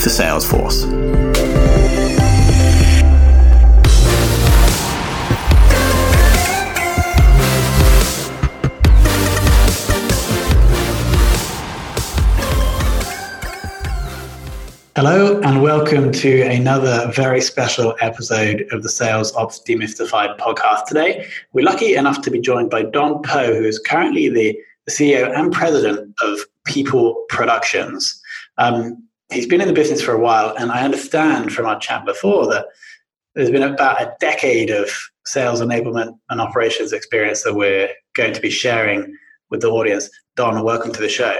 [0.00, 0.86] for Salesforce.
[14.96, 20.86] Hello, and welcome to another very special episode of the Sales Ops Demystified podcast.
[20.86, 25.32] Today, we're lucky enough to be joined by Don Poe, who is currently the, CEO
[25.38, 28.20] and president of People Productions.
[28.58, 32.04] Um, he's been in the business for a while, and I understand from our chat
[32.04, 32.66] before that
[33.34, 34.90] there's been about a decade of
[35.24, 39.16] sales enablement and operations experience that we're going to be sharing
[39.50, 40.10] with the audience.
[40.36, 41.36] Don, welcome to the show.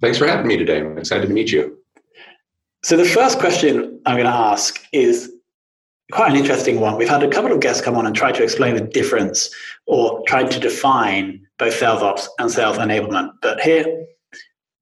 [0.00, 0.80] Thanks for having me today.
[0.80, 1.78] I'm excited to meet you.
[2.82, 5.32] So, the first question I'm going to ask is
[6.10, 6.96] quite an interesting one.
[6.96, 9.48] We've had a couple of guests come on and try to explain the difference
[9.86, 13.30] or try to define both sales ops and sales enablement.
[13.40, 13.84] But here,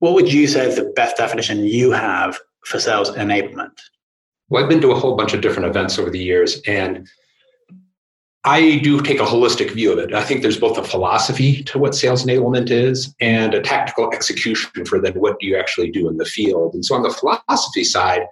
[0.01, 3.79] what would you say is the best definition you have for sales enablement?
[4.49, 7.09] Well, I've been to a whole bunch of different events over the years, and
[8.45, 10.15] I do take a holistic view of it.
[10.15, 14.85] I think there's both a philosophy to what sales enablement is and a tactical execution
[14.87, 16.75] for then what do you actually do in the field.
[16.75, 18.23] And so on the philosophy side,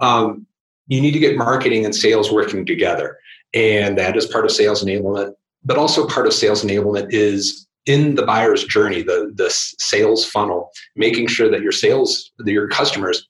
[0.00, 0.46] um,
[0.86, 3.18] you need to get marketing and sales working together.
[3.52, 5.34] And that is part of sales enablement.
[5.64, 10.70] But also part of sales enablement is in the buyer's journey, the, the sales funnel,
[10.94, 13.26] making sure that your sales, your customers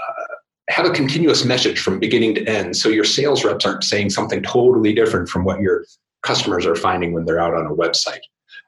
[0.00, 0.34] uh,
[0.68, 2.76] have a continuous message from beginning to end.
[2.76, 5.84] So your sales reps aren't saying something totally different from what your
[6.22, 8.20] customers are finding when they're out on a website.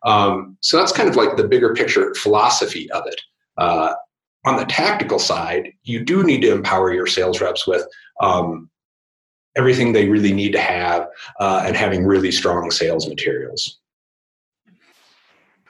[0.05, 3.21] Um, so that's kind of like the bigger picture philosophy of it.
[3.59, 3.95] Uh,
[4.45, 7.85] on the tactical side, you do need to empower your sales reps with
[8.23, 8.71] um,
[9.57, 11.09] everything they really need to have
[11.41, 13.81] uh, and having really strong sales materials.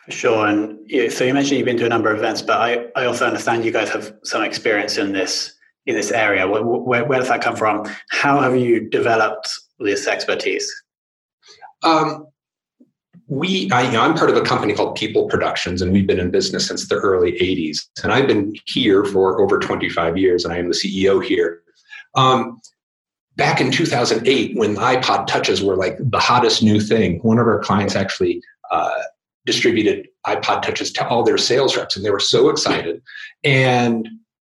[0.08, 0.46] Sure.
[0.46, 0.78] And
[1.12, 3.64] so you mentioned you've been to a number of events, but I, I also understand
[3.64, 5.52] you guys have some experience in this
[5.86, 6.46] in this area.
[6.46, 7.88] Where, where, where does that come from?
[8.10, 10.72] How have you developed this expertise?
[11.84, 12.26] Um,
[13.28, 16.20] we, I, you know, I'm part of a company called People Productions, and we've been
[16.20, 17.86] in business since the early '80s.
[18.02, 21.62] And I've been here for over 25 years, and I am the CEO here.
[22.14, 22.60] Um,
[23.36, 27.58] back in 2008, when iPod touches were like the hottest new thing, one of our
[27.58, 28.40] clients actually
[28.70, 29.02] uh,
[29.46, 33.00] distributed iPod touches to all their sales reps, and they were so excited.
[33.44, 34.08] And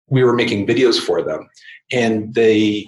[0.08, 1.48] we were making videos for them,
[1.92, 2.86] and they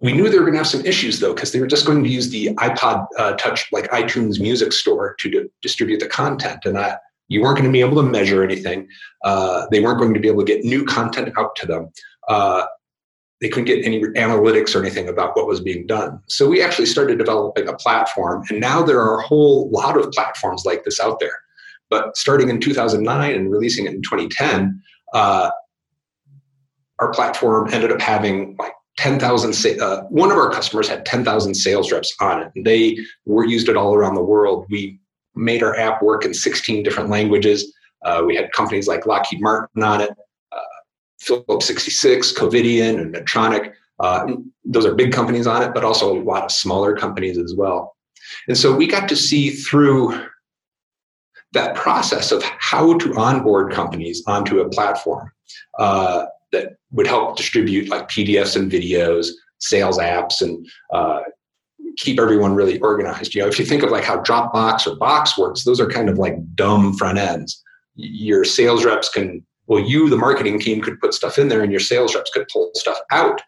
[0.00, 2.02] we knew they were going to have some issues though because they were just going
[2.02, 6.60] to use the iPod uh, Touch like iTunes Music Store to di- distribute the content,
[6.64, 8.88] and that you weren't going to be able to measure anything.
[9.24, 11.90] Uh, they weren't going to be able to get new content out to them.
[12.28, 12.64] Uh,
[13.44, 16.18] they couldn't get any analytics or anything about what was being done.
[16.28, 20.10] So we actually started developing a platform, and now there are a whole lot of
[20.12, 21.40] platforms like this out there.
[21.90, 25.50] But starting in 2009 and releasing it in 2010, uh,
[27.00, 29.78] our platform ended up having like 10,000.
[29.78, 32.64] Uh, one of our customers had 10,000 sales reps on it.
[32.64, 32.96] They
[33.26, 34.64] were used it all around the world.
[34.70, 34.98] We
[35.34, 37.74] made our app work in 16 different languages.
[38.06, 40.12] Uh, we had companies like Lockheed Martin on it.
[41.24, 43.72] Phillips 66, Covidien, and Medtronic.
[44.00, 44.34] Uh,
[44.64, 47.96] those are big companies on it, but also a lot of smaller companies as well.
[48.48, 50.26] And so we got to see through
[51.52, 55.30] that process of how to onboard companies onto a platform
[55.78, 59.28] uh, that would help distribute like PDFs and videos,
[59.58, 61.20] sales apps, and uh,
[61.96, 63.34] keep everyone really organized.
[63.34, 66.08] You know, if you think of like how Dropbox or Box works, those are kind
[66.08, 67.62] of like dumb front ends.
[67.94, 71.72] Your sales reps can well, you, the marketing team, could put stuff in there and
[71.72, 73.40] your sales reps could pull stuff out.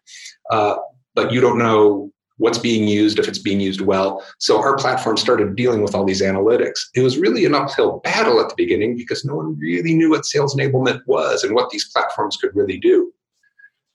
[0.50, 0.76] Uh,
[1.14, 4.24] but you don't know what's being used, if it's being used well.
[4.38, 6.78] So our platform started dealing with all these analytics.
[6.94, 10.26] It was really an uphill battle at the beginning because no one really knew what
[10.26, 13.12] sales enablement was and what these platforms could really do.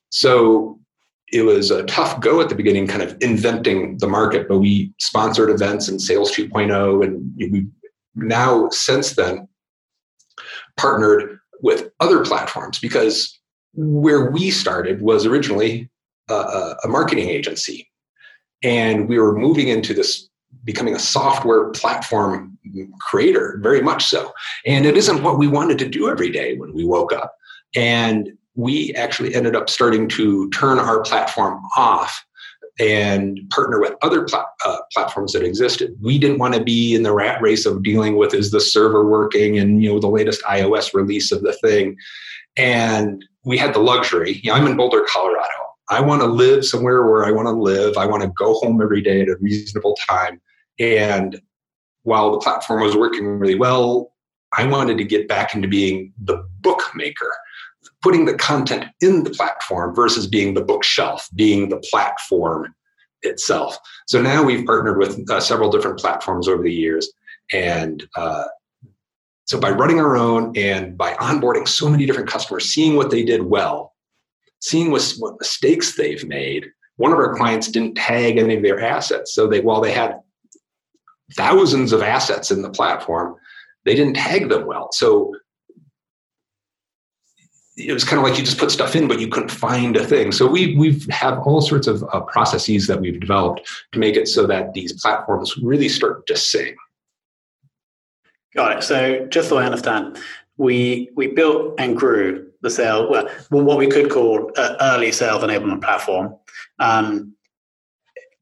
[0.10, 0.80] So
[1.32, 4.92] it was a tough go at the beginning, kind of inventing the market, but we
[5.00, 7.06] sponsored events and Sales 2.0.
[7.06, 7.68] And we
[8.16, 9.48] now, since then,
[10.78, 13.38] partnered with other platforms because
[13.74, 15.90] where we started was originally
[16.30, 17.90] a, a marketing agency.
[18.64, 20.30] And we were moving into this
[20.64, 22.58] becoming a software platform
[23.00, 24.32] creator very much so.
[24.66, 27.36] And it isn't what we wanted to do every day when we woke up.
[27.76, 32.24] And we actually ended up starting to turn our platform off
[32.80, 35.96] and partner with other plat- uh, platforms that existed.
[36.02, 39.08] We didn't want to be in the rat race of dealing with is the server
[39.08, 41.98] working and you know the latest iOS release of the thing.
[42.58, 44.40] And we had the luxury.
[44.44, 45.48] You know, I'm in Boulder, Colorado.
[45.90, 47.98] I want to live somewhere where I want to live.
[47.98, 50.42] I want to go home every day at a reasonable time.
[50.80, 51.42] And
[52.04, 54.14] while the platform was working really well,
[54.58, 57.32] I wanted to get back into being the bookmaker,
[58.02, 62.74] putting the content in the platform versus being the bookshelf, being the platform
[63.22, 63.78] itself.
[64.08, 67.12] So now we've partnered with uh, several different platforms over the years.
[67.54, 68.46] And uh,
[69.46, 73.24] so by running our own and by onboarding so many different customers, seeing what they
[73.24, 73.94] did well,
[74.62, 76.68] seeing what, what mistakes they've made.
[76.98, 79.34] One of our clients didn't tag any of their assets.
[79.34, 80.20] So they, while they had
[81.34, 83.36] thousands of assets in the platform,
[83.86, 84.90] they didn't tag them well.
[84.92, 85.34] So
[87.88, 90.06] it was kind of like you just put stuff in, but you couldn't find a
[90.06, 90.32] thing.
[90.32, 91.08] So we we've
[91.46, 95.58] all sorts of uh, processes that we've developed to make it so that these platforms
[95.58, 96.76] really start to sing.
[98.56, 98.84] Got it.
[98.84, 100.18] So just so I understand,
[100.58, 105.44] we we built and grew the sale well, what we could call an early sales
[105.44, 106.36] enablement platform.
[106.80, 107.36] Um,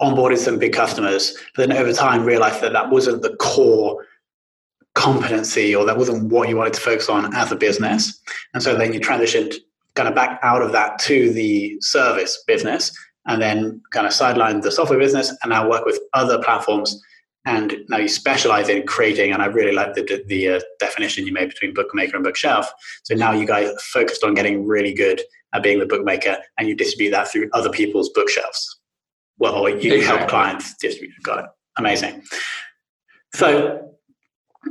[0.01, 4.05] onboarded some big customers, but then over time realized that that wasn't the core
[4.99, 8.21] competency or that wasn't what you wanted to focus on as a business.
[8.53, 9.55] And so then you transitioned
[9.95, 12.91] kind of back out of that to the service business
[13.25, 17.01] and then kind of sidelined the software business and now work with other platforms.
[17.45, 21.31] And now you specialize in creating and i really like the, the uh, definition you
[21.31, 22.69] made between bookmaker and bookshelf.
[23.03, 25.21] So now you guys focused on getting really good
[25.53, 28.79] at being the bookmaker and you distribute that through other people's bookshelves.
[29.37, 30.01] Well you exactly.
[30.01, 31.13] help clients distribute.
[31.23, 31.49] Got it.
[31.77, 32.23] Amazing.
[33.33, 33.89] So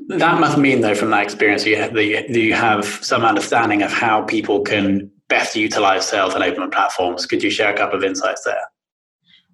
[0.08, 4.22] that must mean though from that experience you have, you have some understanding of how
[4.22, 7.26] people can best utilize sales enablement platforms.
[7.26, 8.62] Could you share a couple of insights there?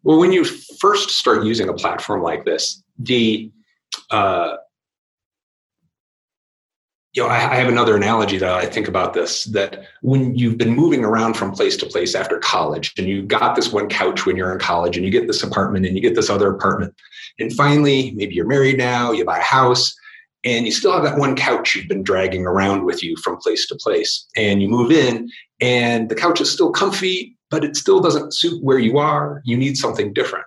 [0.05, 3.51] Well when you first start using a platform like this the
[4.11, 4.57] uh,
[7.15, 10.59] you know, I, I, have another analogy that I think about this that when you've
[10.59, 14.27] been moving around from place to place after college and you got this one couch
[14.27, 16.93] when you're in college and you get this apartment and you get this other apartment
[17.39, 19.95] and finally maybe you're married now you buy a house
[20.45, 23.67] and you still have that one couch you've been dragging around with you from place
[23.69, 24.27] to place.
[24.37, 25.31] And you move in
[25.61, 29.41] and the couch is still comfy but it still doesn't suit where you are.
[29.45, 30.45] You need something different.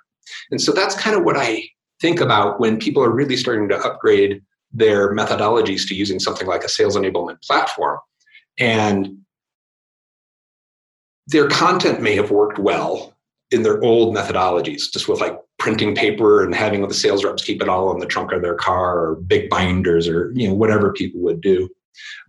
[0.52, 1.64] And so that's kind of what i
[2.02, 4.42] think about when people are really starting to upgrade
[4.72, 7.98] their methodologies to using something like a sales enablement platform.
[8.60, 9.20] And
[11.26, 13.17] their content may have worked well
[13.52, 17.62] in their old methodologies, just with like printing paper and having the sales reps keep
[17.62, 20.94] it all in the trunk of their car or big binders or you know whatever
[20.94, 21.70] people would do.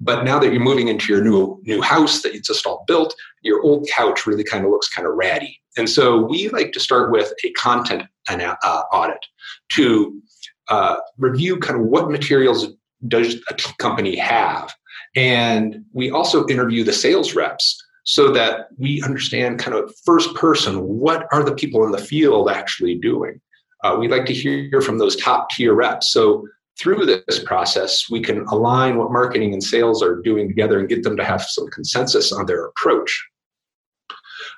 [0.00, 3.14] But now that you're moving into your new new house that you just all built,
[3.42, 5.60] your old couch really kind of looks kind of ratty.
[5.76, 9.24] And so we like to start with a content uh, audit
[9.72, 10.20] to
[10.68, 12.68] uh, review kind of what materials
[13.06, 14.74] does a company have.
[15.14, 20.82] And we also interview the sales reps so that we understand kind of first person
[20.82, 23.38] what are the people in the field actually doing.
[23.84, 26.10] Uh, we like to hear from those top tier reps.
[26.10, 26.48] So
[26.80, 31.02] through this process, we can align what marketing and sales are doing together and get
[31.02, 33.28] them to have some consensus on their approach.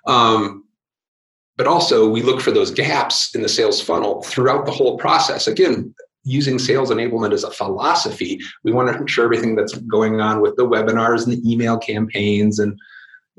[0.06, 0.64] Um,
[1.56, 5.48] but also, we look for those gaps in the sales funnel throughout the whole process.
[5.48, 5.92] Again,
[6.22, 10.54] using sales enablement as a philosophy, we want to ensure everything that's going on with
[10.54, 12.78] the webinars and the email campaigns and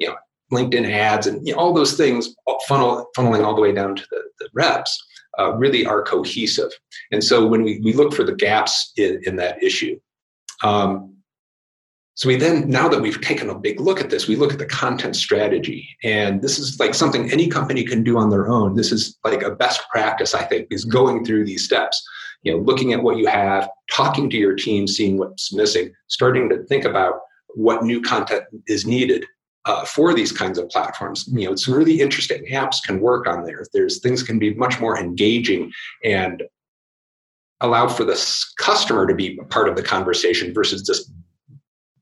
[0.01, 0.15] you know
[0.51, 2.35] LinkedIn ads and you know, all those things
[2.67, 4.91] funnel, funneling all the way down to the, the reps
[5.39, 6.71] uh, really are cohesive.
[7.11, 9.99] And so when we, we look for the gaps in, in that issue,
[10.63, 11.07] um,
[12.15, 14.59] so we then, now that we've taken a big look at this, we look at
[14.59, 15.87] the content strategy.
[16.03, 18.75] And this is like something any company can do on their own.
[18.75, 22.03] This is like a best practice, I think, is going through these steps.
[22.43, 26.49] You know, looking at what you have, talking to your team, seeing what's missing, starting
[26.49, 27.13] to think about
[27.55, 29.25] what new content is needed
[29.65, 31.27] uh, for these kinds of platforms.
[31.31, 33.63] You know, some really interesting apps can work on there.
[33.73, 35.71] There's things can be much more engaging
[36.03, 36.43] and
[37.61, 38.19] allow for the
[38.57, 41.11] customer to be part of the conversation versus just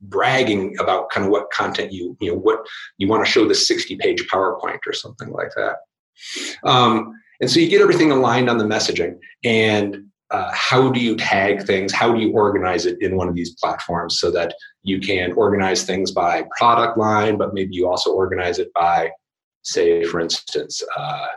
[0.02, 2.66] bragging about kind of what content you you know what
[2.98, 5.76] you want to show the 60 page powerpoint or something like that
[6.64, 11.16] um, and so you get everything aligned on the messaging and uh, how do you
[11.16, 11.92] tag things?
[11.92, 15.84] How do you organize it in one of these platforms so that you can organize
[15.84, 19.10] things by product line but maybe you also organize it by
[19.64, 21.28] say for instance uh,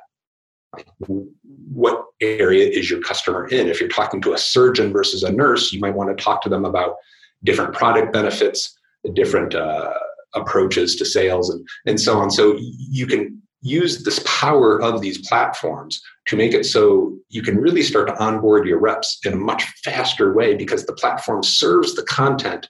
[1.72, 3.68] what area is your customer in?
[3.68, 6.48] If you're talking to a surgeon versus a nurse you might want to talk to
[6.48, 6.96] them about
[7.44, 8.78] different product benefits
[9.14, 9.92] different uh,
[10.34, 12.30] approaches to sales and, and so on.
[12.30, 17.56] So you can use this power of these platforms to make it so you can
[17.58, 21.94] really start to onboard your reps in a much faster way because the platform serves
[21.94, 22.68] the content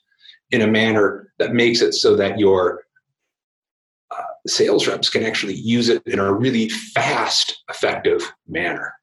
[0.50, 2.84] in a manner that makes it so that your
[4.11, 8.94] uh, sales reps can actually use it in a really fast, effective manner.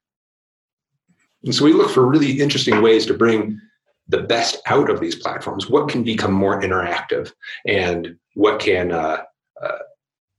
[1.44, 3.60] And so we look for really interesting ways to bring
[4.08, 5.68] the best out of these platforms.
[5.68, 7.32] What can become more interactive
[7.66, 9.22] and what can uh,
[9.60, 9.78] uh,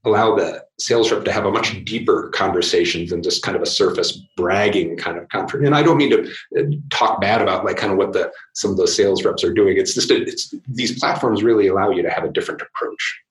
[0.03, 3.67] allow the sales rep to have a much deeper conversation than just kind of a
[3.67, 5.65] surface bragging kind of conference.
[5.65, 8.71] And I don't mean to uh, talk bad about like kind of what the some
[8.71, 9.77] of those sales reps are doing.
[9.77, 13.21] It's just a, it's these platforms really allow you to have a different approach.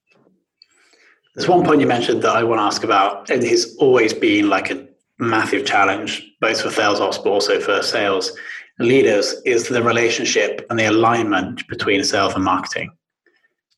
[1.35, 4.49] There's one point you mentioned that I want to ask about, and it's always been
[4.49, 4.87] like a
[5.19, 8.37] massive challenge, both for sales ops but also for sales
[8.79, 12.93] leaders, is the relationship and the alignment between sales and marketing.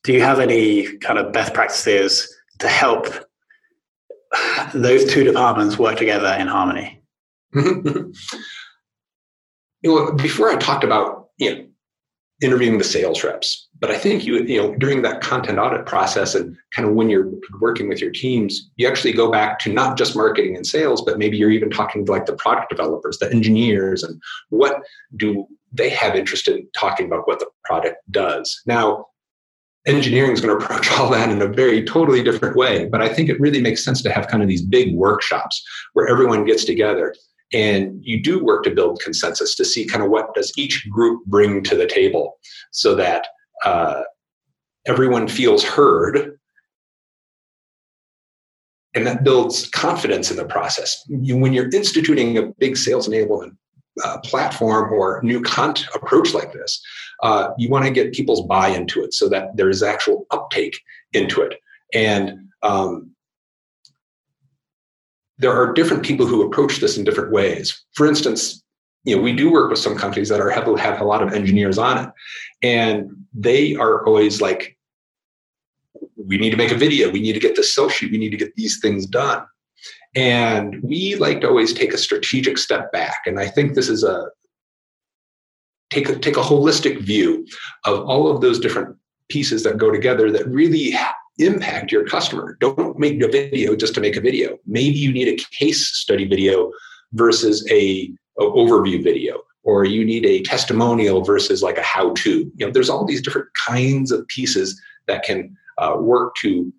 [0.03, 2.33] Do you have any kind of best practices?
[2.63, 3.07] To help
[4.73, 7.01] those two departments work together in harmony?
[7.53, 8.13] you
[9.83, 11.65] know, before I talked about you know
[12.41, 16.33] interviewing the sales reps, but I think you you know during that content audit process
[16.33, 17.29] and kind of when you're
[17.59, 21.19] working with your teams, you actually go back to not just marketing and sales, but
[21.19, 24.81] maybe you're even talking to like the product developers, the engineers, and what
[25.15, 28.61] do they have interest in talking about what the product does.
[28.65, 29.07] Now,
[29.85, 32.85] engineering is going to approach all that in a very totally different way.
[32.85, 35.63] But I think it really makes sense to have kind of these big workshops
[35.93, 37.13] where everyone gets together
[37.53, 41.23] and you do work to build consensus to see kind of what does each group
[41.25, 42.37] bring to the table
[42.71, 43.27] so that
[43.63, 44.01] uh,
[44.87, 46.37] everyone feels heard
[48.95, 53.55] and that builds confidence in the process you, when you're instituting a big sales enablement
[54.03, 56.81] uh, platform or new content approach like this
[57.23, 60.79] uh, you want to get people's buy into it so that there is actual uptake
[61.13, 61.59] into it.
[61.93, 63.11] And um,
[65.37, 67.81] there are different people who approach this in different ways.
[67.93, 68.61] For instance,
[69.05, 71.33] you know, we do work with some companies that are have, have a lot of
[71.33, 72.09] engineers on it,
[72.61, 74.77] and they are always like,
[76.15, 77.09] "We need to make a video.
[77.09, 78.09] We need to get this social.
[78.09, 79.45] We need to get these things done."
[80.15, 83.21] And we like to always take a strategic step back.
[83.25, 84.29] And I think this is a
[85.89, 87.45] take a, take a holistic view
[87.85, 88.95] of all of those different
[89.29, 90.93] pieces that go together that really
[91.39, 92.57] impact your customer.
[92.59, 94.57] Don't make a video just to make a video.
[94.65, 96.71] Maybe you need a case study video
[97.13, 102.51] versus a, a overview video or you need a testimonial versus like a how to.
[102.55, 106.71] You know, there's all these different kinds of pieces that can uh, work to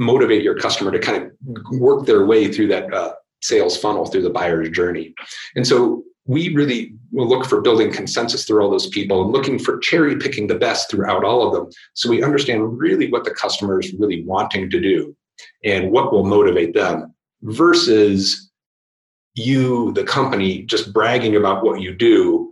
[0.00, 4.22] motivate your customer to kind of work their way through that uh, sales funnel through
[4.22, 5.14] the buyer's journey.
[5.54, 9.58] And so we really will look for building consensus through all those people and looking
[9.58, 13.30] for cherry picking the best throughout all of them so we understand really what the
[13.30, 15.16] customer is really wanting to do
[15.64, 18.50] and what will motivate them versus
[19.34, 22.49] you the company just bragging about what you do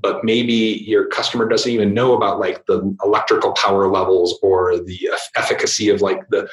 [0.00, 5.10] but maybe your customer doesn't even know about like the electrical power levels or the
[5.36, 6.48] efficacy of like the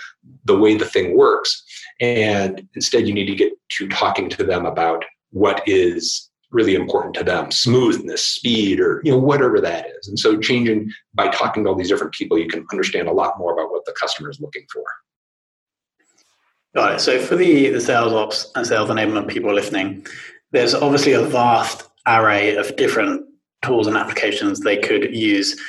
[0.45, 1.63] the way the thing works.
[1.99, 7.13] And instead you need to get to talking to them about what is really important
[7.15, 10.07] to them smoothness speed or you know whatever that is.
[10.07, 13.37] And so changing by talking to all these different people you can understand a lot
[13.37, 14.83] more about what the customer is looking for.
[16.73, 16.99] Got it.
[16.99, 20.05] So for the the sales ops and sales enablement people listening
[20.51, 23.25] there's obviously a vast array of different
[23.61, 25.59] tools and applications they could use.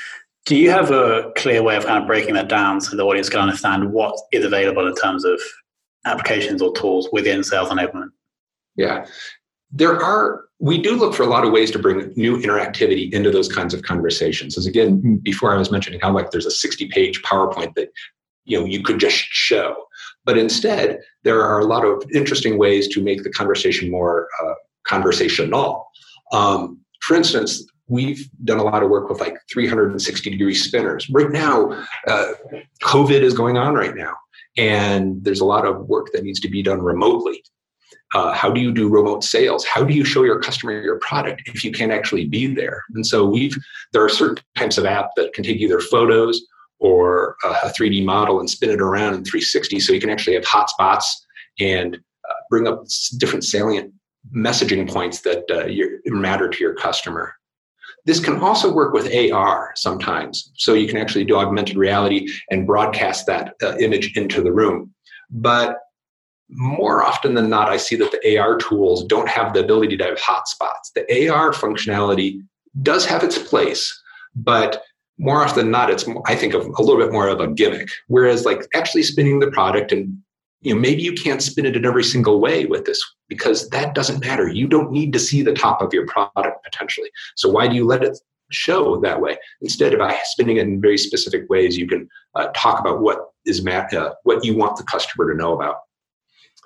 [0.45, 3.29] Do you have a clear way of kind of breaking that down so the audience
[3.29, 5.41] can understand what is available in terms of
[6.05, 8.11] applications or tools within sales enablement?
[8.77, 9.07] Yeah.
[9.73, 13.31] There are we do look for a lot of ways to bring new interactivity into
[13.31, 14.57] those kinds of conversations.
[14.57, 17.91] As again before i was mentioning how like there's a 60 page powerpoint that
[18.45, 19.75] you know you could just show.
[20.25, 24.55] But instead there are a lot of interesting ways to make the conversation more uh,
[24.87, 25.87] conversational.
[26.33, 31.09] Um, for instance we've done a lot of work with like 360 degree spinners.
[31.11, 31.71] Right now,
[32.07, 32.33] uh,
[32.83, 34.15] COVID is going on right now,
[34.57, 37.43] and there's a lot of work that needs to be done remotely.
[38.15, 39.65] Uh, how do you do remote sales?
[39.65, 42.83] How do you show your customer your product if you can't actually be there?
[42.95, 43.57] And so we've
[43.93, 46.41] there are certain types of app that can take either photos
[46.79, 50.45] or a 3D model and spin it around in 360, so you can actually have
[50.45, 51.07] hotspots
[51.59, 52.85] and uh, bring up
[53.19, 53.93] different salient
[54.35, 55.67] messaging points that uh,
[56.13, 57.35] matter to your customer.
[58.07, 60.51] This can also work with AR sometimes.
[60.57, 64.95] So you can actually do augmented reality and broadcast that uh, image into the room.
[65.29, 65.79] But
[66.49, 70.05] more often than not, I see that the AR tools don't have the ability to
[70.05, 70.93] have hotspots.
[70.95, 72.41] The AR functionality
[72.83, 74.01] does have its place,
[74.37, 74.83] but
[75.19, 77.89] more often than not, it's I think of a little bit more of a gimmick.
[78.07, 80.17] Whereas like actually spinning the product and
[80.67, 83.95] you know maybe you can't spin it in every single way with this because that
[83.95, 84.49] doesn't matter.
[84.49, 87.09] You don't need to see the top of your product potentially.
[87.37, 88.19] So why do you let it
[88.51, 89.39] show that way?
[89.61, 93.31] Instead of by spinning it in very specific ways you can uh, talk about what
[93.45, 95.77] is ma- uh, what you want the customer to know about.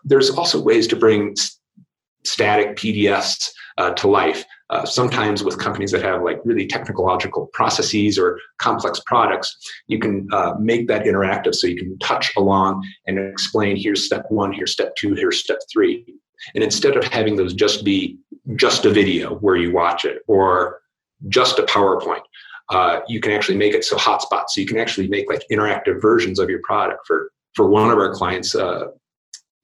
[0.02, 1.61] There's also ways to bring st-
[2.25, 8.18] static pdfs uh, to life uh, sometimes with companies that have like really technological processes
[8.18, 9.56] or complex products,
[9.88, 14.24] you can uh, make that interactive so you can touch along and explain here's step
[14.28, 16.06] one, here's step two, here's step three.
[16.54, 18.18] And instead of having those just be
[18.54, 20.80] just a video where you watch it or
[21.28, 22.22] just a PowerPoint,
[22.70, 24.44] uh, you can actually make it so hotspot.
[24.48, 27.06] So you can actually make like interactive versions of your product.
[27.06, 28.86] For for one of our clients, uh,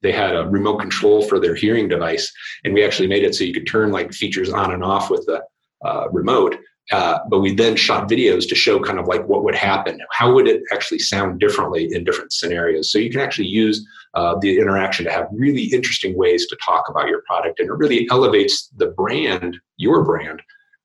[0.01, 2.31] they had a remote control for their hearing device
[2.63, 5.25] and we actually made it so you could turn like features on and off with
[5.25, 5.41] the
[5.85, 6.57] uh, remote
[6.91, 10.33] uh, but we then shot videos to show kind of like what would happen how
[10.33, 12.91] would it actually sound differently in different scenarios.
[12.91, 16.87] So you can actually use uh, the interaction to have really interesting ways to talk
[16.89, 20.41] about your product and it really elevates the brand your brand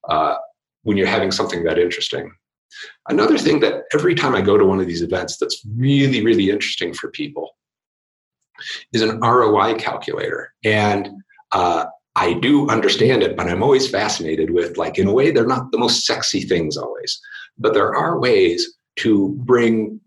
[0.08, 0.34] uh,
[0.82, 2.32] when you're having something that interesting.
[3.08, 6.50] Another thing that every time i go to one of these events that's really really
[6.50, 7.50] interesting for people
[8.92, 10.52] is an ROI calculator.
[10.64, 11.10] And
[11.52, 15.46] uh, I do understand it, but I'm always fascinated with, like, in a way, they're
[15.46, 17.20] not the most sexy things always,
[17.58, 20.00] but there are ways to bring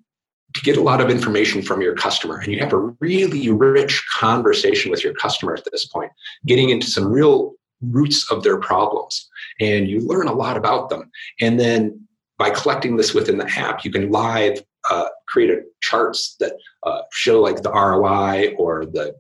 [0.53, 2.37] to get a lot of information from your customer.
[2.37, 6.11] And you have a really rich conversation with your customer at this point
[6.45, 9.29] getting into some real roots of their problems.
[9.59, 11.11] And you learn a lot about them.
[11.41, 16.53] And then by collecting this within the app you can live uh, create charts that
[16.83, 19.15] uh, show like the ROI or the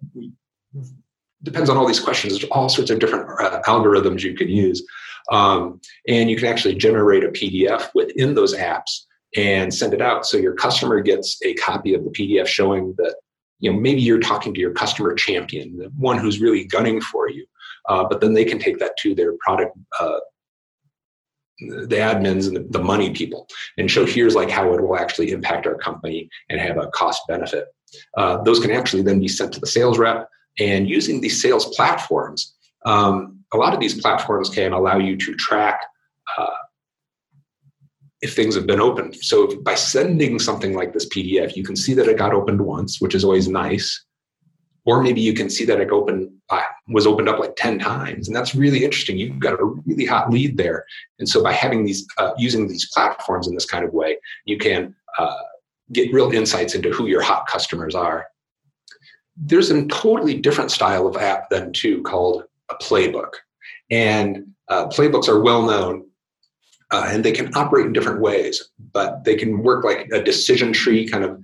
[1.43, 2.33] depends on all these questions.
[2.33, 4.85] There's all sorts of different uh, algorithms you can use,
[5.31, 10.25] um, and you can actually generate a PDF within those apps and send it out.
[10.25, 13.15] So your customer gets a copy of the PDF showing that
[13.59, 17.29] you know maybe you're talking to your customer champion, the one who's really gunning for
[17.29, 17.45] you.
[17.87, 20.19] Uh, but then they can take that to their product uh,
[21.59, 23.47] the admins and the, the money people.
[23.77, 27.21] And show here's like how it will actually impact our company and have a cost
[27.27, 27.67] benefit.
[28.17, 30.29] Uh, those can actually then be sent to the sales rep.
[30.59, 35.35] And using these sales platforms um, a lot of these platforms can allow you to
[35.35, 35.81] track
[36.37, 36.47] uh,
[38.21, 39.15] if things have been opened.
[39.17, 43.01] So by sending something like this pdf you can see that it got opened once
[43.01, 44.05] which is always nice.
[44.85, 46.31] Or maybe you can see that it opened
[46.87, 49.17] was opened up like 10 times and that's really interesting.
[49.17, 50.85] You've got a really hot lead there.
[51.19, 54.57] And so by having these uh, using these platforms in this kind of way you
[54.57, 55.35] can uh,
[55.91, 58.27] get real insights into who your hot customers are.
[59.37, 63.31] There's a totally different style of app than two called a playbook.
[63.91, 66.07] And uh, playbooks are well known
[66.91, 70.71] uh, and they can operate in different ways but they can work like a decision
[70.71, 71.39] tree kind of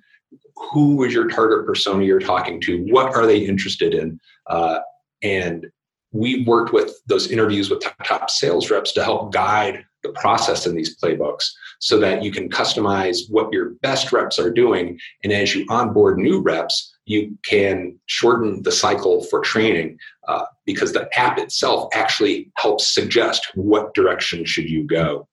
[0.71, 2.83] who is your target persona you're talking to?
[2.91, 4.19] What are they interested in?
[4.47, 4.79] Uh,
[5.21, 5.67] and
[6.13, 10.75] we worked with those interviews with top sales reps to help guide the process in
[10.75, 11.45] these playbooks
[11.79, 14.99] so that you can customize what your best reps are doing.
[15.23, 20.93] And as you onboard new reps you can shorten the cycle for training uh, because
[20.93, 25.27] the app itself actually helps suggest what direction should you go.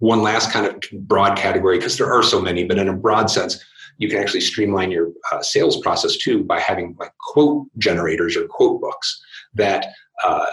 [0.00, 3.30] One last kind of broad category because there are so many but in a broad
[3.30, 3.64] sense
[3.98, 8.46] you can actually streamline your uh, sales process too by having like quote generators or
[8.48, 9.20] quote books
[9.54, 9.88] that
[10.24, 10.46] uh,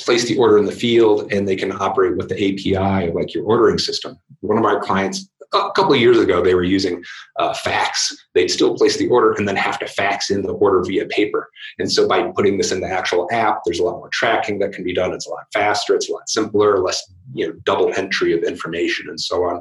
[0.00, 3.34] place the order in the field and they can operate with the API of like
[3.34, 4.16] your ordering system.
[4.40, 7.04] One of our clients a couple of years ago they were using
[7.38, 8.16] uh, fax.
[8.34, 11.50] They'd still place the order and then have to fax in the order via paper.
[11.78, 14.72] And so by putting this in the actual app there's a lot more tracking that
[14.72, 15.12] can be done.
[15.12, 15.94] It's a lot faster.
[15.94, 17.02] It's a lot simpler less
[17.34, 19.60] you know double entry of information and so on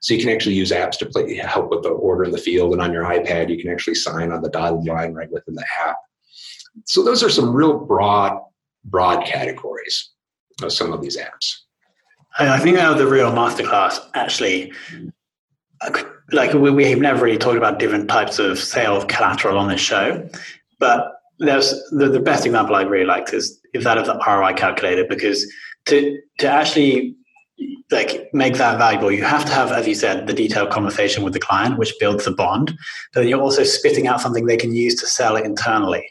[0.00, 2.72] so you can actually use apps to play, help with the order in the field.
[2.72, 5.66] And on your iPad, you can actually sign on the dotted line right within the
[5.86, 5.96] app.
[6.86, 8.38] So those are some real broad,
[8.84, 10.10] broad categories
[10.62, 11.56] of some of these apps.
[12.38, 13.98] I think that the real masterclass.
[14.14, 14.72] Actually,
[16.32, 20.28] like we, we've never really talked about different types of sales collateral on this show,
[20.78, 24.54] but there's the, the best example I really liked is is that of the ROI
[24.54, 25.50] calculator because
[25.86, 27.16] to to actually
[27.90, 31.32] like make that valuable, you have to have, as you said, the detailed conversation with
[31.32, 32.72] the client, which builds the bond.
[33.12, 36.06] But you're also spitting out something they can use to sell it internally.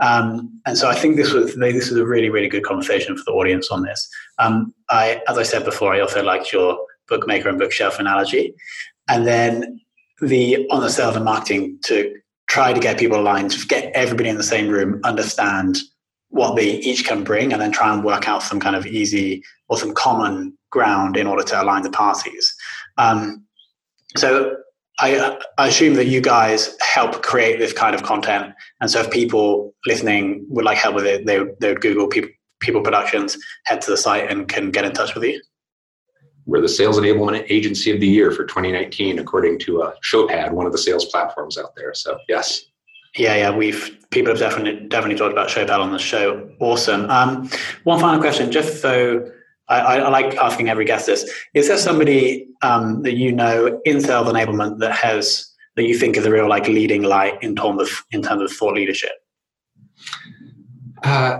[0.00, 3.22] Um, and so I think this was this was a really really good conversation for
[3.24, 4.08] the audience on this.
[4.38, 6.78] Um, I, as I said before, I also liked your
[7.08, 8.54] bookmaker and bookshelf analogy,
[9.08, 9.80] and then
[10.20, 12.14] the on the sales and marketing to
[12.48, 15.78] try to get people aligned, to get everybody in the same room, understand
[16.32, 19.42] what they each can bring, and then try and work out some kind of easy
[19.68, 22.54] or some common ground in order to align the parties.
[22.96, 23.44] Um,
[24.16, 24.56] so
[24.98, 29.10] I, I, assume that you guys help create this kind of content, and so if
[29.10, 33.82] people listening would like help with it, they they would Google people people productions, head
[33.82, 35.40] to the site, and can get in touch with you.
[36.46, 40.66] We're the Sales Enablement Agency of the Year for 2019, according to uh, Showpad, one
[40.66, 41.94] of the sales platforms out there.
[41.94, 42.64] So, yes.
[43.16, 46.48] Yeah, yeah, we've people have definitely definitely talked about Showpad on the show.
[46.60, 47.10] Awesome.
[47.10, 47.50] Um,
[47.84, 49.30] one final question, just so
[49.68, 54.00] I, I, like asking every guest this: Is there somebody um, that you know in
[54.00, 55.46] sales enablement that has
[55.76, 58.56] that you think is a real like leading light in terms of in terms of
[58.56, 59.12] thought leadership?
[61.02, 61.38] Uh,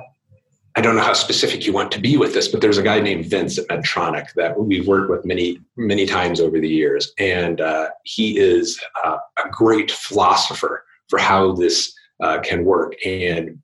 [0.74, 3.00] I don't know how specific you want to be with this, but there's a guy
[3.00, 7.12] named Vince at Medtronic that we've worked with many, many times over the years.
[7.18, 13.59] And uh, he is uh, a great philosopher for how this uh, can work and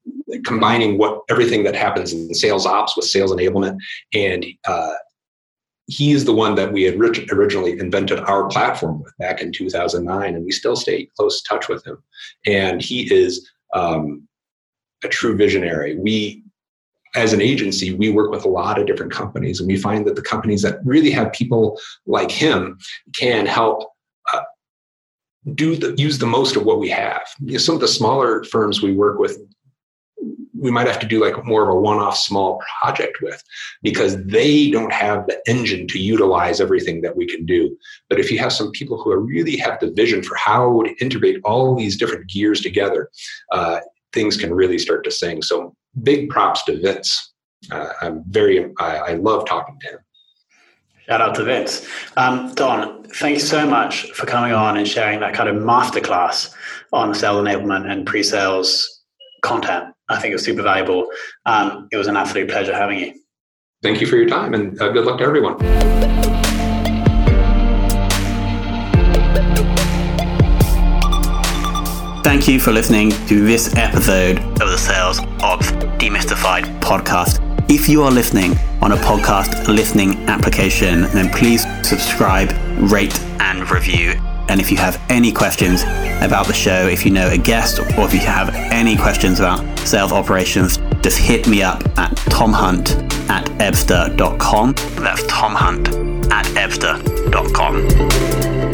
[0.44, 3.78] combining what everything that happens in sales ops with sales enablement.
[4.12, 4.92] And uh,
[5.86, 6.96] he is the one that we had
[7.32, 10.34] originally invented our platform with back in 2009.
[10.34, 11.96] And we still stay close touch with him.
[12.44, 14.28] And he is um,
[15.02, 15.98] a true visionary.
[15.98, 16.42] We
[17.16, 20.14] as an agency, we work with a lot of different companies, and we find that
[20.14, 22.78] the companies that really have people like him
[23.18, 23.88] can help
[25.54, 27.22] do the use the most of what we have.
[27.40, 29.38] You know, some of the smaller firms we work with,
[30.58, 33.42] we might have to do like more of a one-off small project with
[33.82, 37.76] because they don't have the engine to utilize everything that we can do.
[38.08, 41.40] But if you have some people who really have the vision for how to integrate
[41.44, 43.10] all these different gears together,
[43.52, 43.80] uh,
[44.12, 45.42] things can really start to sing.
[45.42, 47.32] So big props to Vince.
[47.70, 49.98] Uh, I'm very, I, I, love talking to him.
[51.08, 51.86] Shout out to Vince.
[52.18, 56.54] Um, Don, thank you so much for coming on and sharing that kind of masterclass
[56.92, 59.04] on sales enablement and pre-sales
[59.42, 59.94] content.
[60.10, 61.08] I think it was super valuable.
[61.46, 63.14] Um, it was an absolute pleasure having you.
[63.82, 65.58] Thank you for your time and uh, good luck to everyone.
[72.22, 77.47] Thank you for listening to this episode of the Sales Ops Demystified podcast.
[77.70, 82.50] If you are listening on a podcast listening application, then please subscribe,
[82.90, 84.12] rate, and review.
[84.48, 85.82] And if you have any questions
[86.22, 89.78] about the show, if you know a guest, or if you have any questions about
[89.80, 92.94] sales operations, just hit me up at tomhunt
[93.28, 94.72] at ebsta.com.
[95.02, 98.67] That's tomhunt at ebsta.com.